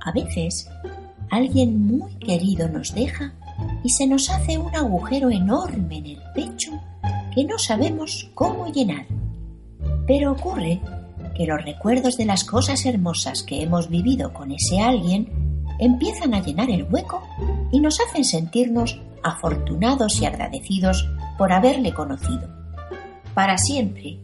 [0.00, 0.70] A veces,
[1.30, 3.34] alguien muy querido nos deja
[3.82, 6.72] y se nos hace un agujero enorme en el pecho
[7.34, 9.06] que no sabemos cómo llenar.
[10.06, 10.80] Pero ocurre
[11.34, 15.28] que los recuerdos de las cosas hermosas que hemos vivido con ese alguien
[15.78, 17.22] empiezan a llenar el hueco
[17.72, 21.08] y nos hacen sentirnos afortunados y agradecidos
[21.38, 22.48] por haberle conocido.
[23.34, 24.18] Para siempre,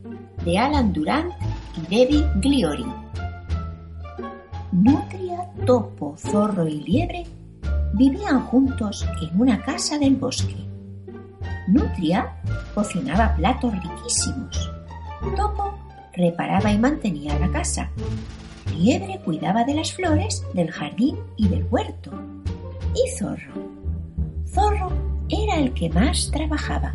[0.44, 1.32] de Alan Durant
[1.76, 2.86] y Debbie Gliori.
[4.72, 5.35] Nutria,
[5.66, 7.26] topo, zorro y liebre
[7.92, 10.56] vivían juntos en una casa del bosque.
[11.66, 12.36] Nutria
[12.74, 14.70] cocinaba platos riquísimos.
[15.36, 15.74] Topo
[16.14, 17.90] reparaba y mantenía la casa.
[18.76, 22.12] Liebre cuidaba de las flores, del jardín y del huerto.
[22.94, 23.52] Y Zorro.
[24.46, 24.92] Zorro
[25.28, 26.92] era el que más trabajaba.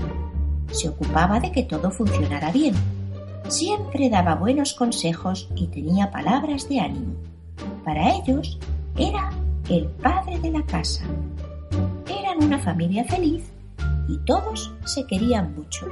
[0.71, 2.75] Se ocupaba de que todo funcionara bien.
[3.49, 7.30] Siempre daba buenos consejos y tenía palabras de ánimo.
[7.83, 8.59] Para ellos
[8.97, 9.31] era
[9.69, 11.03] el padre de la casa.
[12.07, 13.43] Eran una familia feliz
[14.07, 15.87] y todos se querían mucho.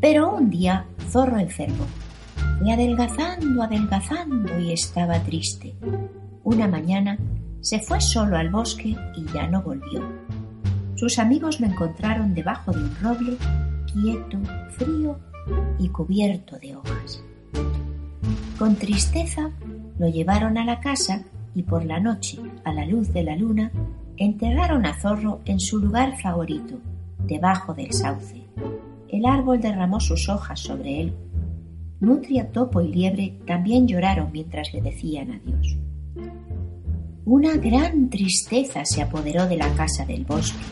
[0.00, 1.84] Pero un día Zorro enfermó.
[2.58, 5.74] Fue adelgazando, adelgazando y estaba triste.
[6.44, 7.18] Una mañana
[7.60, 10.02] se fue solo al bosque y ya no volvió.
[10.94, 13.36] Sus amigos lo encontraron debajo de un roble,
[13.92, 14.38] quieto,
[14.70, 15.18] frío
[15.78, 17.22] y cubierto de hojas.
[18.58, 19.50] Con tristeza
[19.98, 21.22] lo llevaron a la casa
[21.54, 23.70] y por la noche, a la luz de la luna,
[24.16, 26.78] enterraron a Zorro en su lugar favorito,
[27.26, 28.44] debajo del sauce.
[29.08, 31.14] El árbol derramó sus hojas sobre él
[32.00, 35.76] Nutria, Topo y Liebre también lloraron mientras le decían adiós.
[37.24, 40.62] Una gran tristeza se apoderó de la casa del bosque.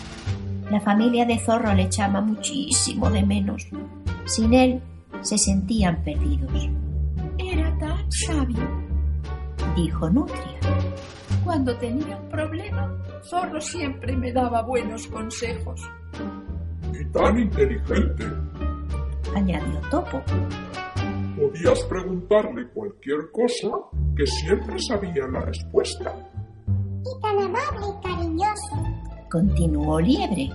[0.71, 3.67] La familia de Zorro le echaba muchísimo de menos.
[4.25, 4.81] Sin él
[5.21, 6.71] se sentían perdidos.
[7.39, 8.86] Era tan sabio,
[9.77, 10.59] dijo Nutria.
[11.45, 15.81] Cuando tenía un problema, Zorro siempre me daba buenos consejos.
[16.93, 18.25] Y tan inteligente,
[19.35, 20.23] añadió Topo.
[21.37, 23.69] Podías preguntarle cualquier cosa
[24.17, 26.15] que siempre sabía la respuesta.
[26.67, 28.77] Y tan amable y cariñoso.
[29.31, 30.51] Continuó Liebre.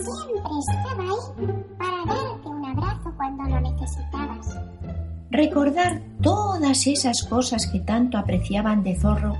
[0.00, 4.63] Siempre estaba ahí para darte un abrazo cuando lo necesitabas.
[5.34, 9.36] Recordar todas esas cosas que tanto apreciaban de Zorro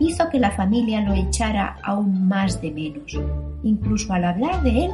[0.00, 3.16] hizo que la familia lo echara aún más de menos.
[3.62, 4.90] Incluso al hablar de él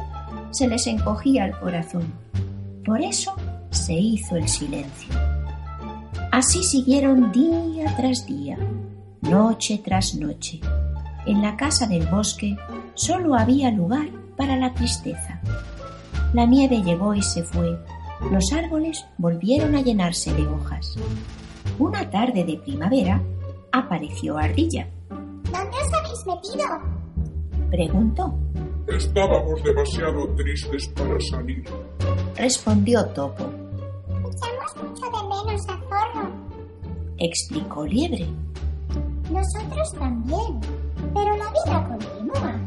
[0.51, 2.13] se les encogía el corazón.
[2.85, 3.35] Por eso
[3.71, 5.11] se hizo el silencio.
[6.31, 8.55] Así siguieron día tras día,
[9.21, 10.59] noche tras noche.
[11.25, 12.55] En la casa del bosque
[12.93, 15.41] solo había lugar para la tristeza.
[16.33, 17.79] La nieve llegó y se fue.
[18.31, 20.95] Los árboles volvieron a llenarse de hojas.
[21.79, 23.21] Una tarde de primavera
[23.71, 24.87] apareció Ardilla.
[25.09, 26.65] ¿Dónde os habéis metido?
[27.69, 28.33] Preguntó.
[28.87, 31.63] Estábamos demasiado tristes para salir.
[32.35, 33.65] Respondió Topo
[34.81, 36.31] mucho de menos a Zorro,
[37.17, 38.27] explicó Liebre.
[39.29, 40.59] Nosotros también,
[41.13, 42.59] pero la vida continúa.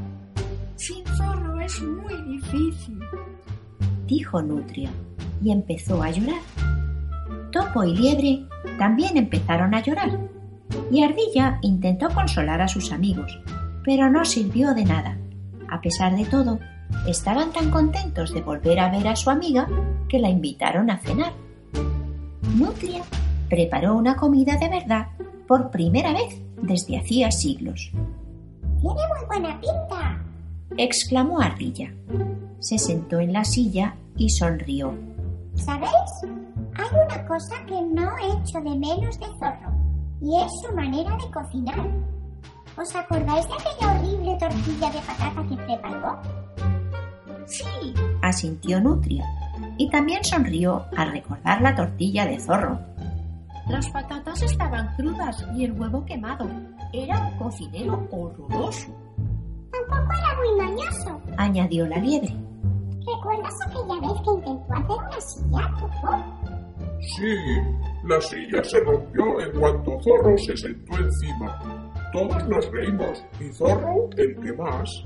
[0.77, 3.01] Sin Zorro es muy difícil,
[4.07, 4.91] dijo Nutria
[5.43, 6.41] y empezó a llorar.
[7.53, 8.44] Topo y Liebre
[8.78, 10.19] también empezaron a llorar
[10.91, 13.38] y Ardilla intentó consolar a sus amigos,
[13.84, 15.19] pero no sirvió de nada.
[15.69, 16.59] A pesar de todo,
[17.06, 19.66] estaban tan contentos de volver a ver a su amiga
[20.09, 21.32] que la invitaron a cenar.
[22.56, 23.03] Nutria
[23.48, 25.09] preparó una comida de verdad
[25.47, 27.91] por primera vez desde hacía siglos.
[28.81, 30.22] Tiene muy buena pinta,
[30.77, 31.93] exclamó Ardilla.
[32.60, 34.94] Se sentó en la silla y sonrió.
[35.59, 36.13] ¿Sabéis?
[36.77, 39.73] Hay una cosa que no echo de menos de Zorro,
[40.21, 41.87] y es su manera de cocinar.
[42.77, 46.21] ¿Os acordáis de aquella horrible tortilla de patata que preparó?
[47.47, 49.25] Sí, asintió Nutria
[49.79, 52.79] y también sonrió al recordar la tortilla de zorro.
[53.69, 56.47] Las patatas estaban crudas y el huevo quemado.
[56.93, 58.89] Era un cocinero horroroso.
[59.71, 62.47] Tampoco era muy mañoso, añadió la liebre.
[63.28, 66.10] ¿Recuerdas aquella vez que intentó hacer una silla, Topo?
[67.01, 67.36] Sí,
[68.04, 71.92] la silla se rompió en cuanto Zorro se sentó encima.
[72.13, 75.03] Todos nos reímos y Zorro el que más.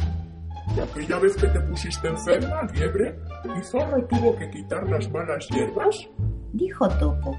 [0.76, 3.19] Y aquella vez que te pusiste enferma, liebre,
[3.56, 6.08] y Zorro tuvo que quitar las malas hierbas,
[6.52, 7.36] dijo Topo.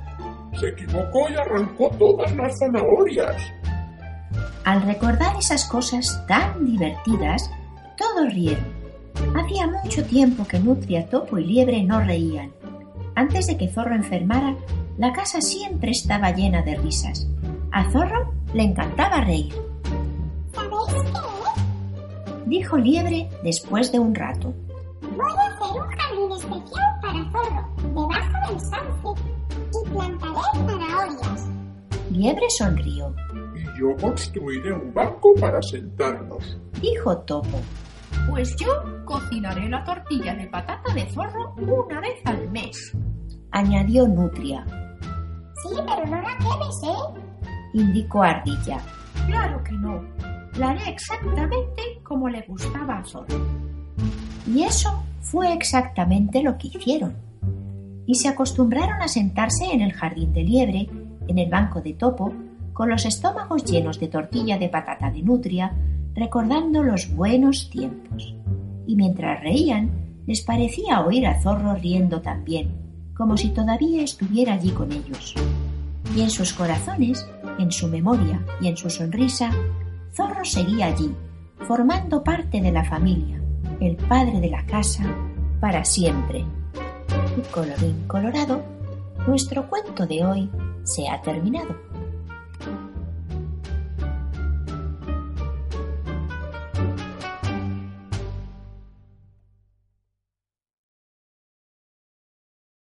[0.60, 3.42] Se equivocó y arrancó todas las zanahorias.
[4.66, 7.50] Al recordar esas cosas tan divertidas,
[7.98, 8.83] todos rieron.
[9.36, 12.52] Hacía mucho tiempo que Nutria, Topo y Liebre no reían.
[13.16, 14.56] Antes de que Zorro enfermara,
[14.98, 17.28] la casa siempre estaba llena de risas.
[17.72, 19.54] A Zorro Le encantaba reír.
[20.54, 22.44] ¿Sabéis qué?
[22.46, 24.54] Dijo Liebre después de un rato.
[25.02, 29.22] Voy a hacer un jardín especial para zorro, debajo del sauce,
[29.72, 31.48] y plantaré zanahorias.
[32.12, 33.16] Liebre sonrió.
[33.56, 36.58] Y yo construiré un banco para sentarnos.
[36.80, 37.60] Dijo Topo.
[38.30, 42.96] Pues yo cocinaré la tortilla de patata de zorro una vez al mes.
[43.52, 44.66] Añadió Nutria.
[45.64, 47.22] Sí, pero no la quemes, ¿eh?
[47.74, 48.80] Indicó Ardilla.
[49.28, 50.04] Claro que no.
[50.58, 53.46] La haré exactamente como le gustaba a Zorro.
[54.48, 57.16] Y eso fue exactamente lo que hicieron.
[58.06, 60.90] Y se acostumbraron a sentarse en el jardín de liebre,
[61.28, 62.34] en el banco de topo,
[62.74, 65.74] con los estómagos llenos de tortilla de patata de nutria,
[66.16, 68.36] recordando los buenos tiempos.
[68.86, 69.92] Y mientras reían,
[70.26, 72.72] les parecía oír a Zorro riendo también,
[73.14, 75.36] como si todavía estuviera allí con ellos.
[76.16, 77.28] Y en sus corazones,
[77.60, 79.52] en su memoria y en su sonrisa,
[80.14, 81.12] Zorro seguía allí,
[81.68, 83.42] formando parte de la familia,
[83.80, 85.04] el padre de la casa,
[85.60, 86.46] para siempre.
[87.38, 88.64] Y colorín colorado,
[89.28, 90.50] nuestro cuento de hoy
[90.84, 91.93] se ha terminado.